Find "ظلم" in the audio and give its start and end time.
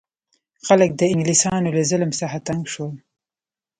1.89-2.11